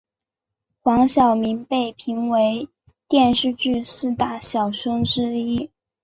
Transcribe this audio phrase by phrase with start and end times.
[0.81, 2.67] 黄晓明被评为
[3.07, 5.69] 电视剧四大小生之一。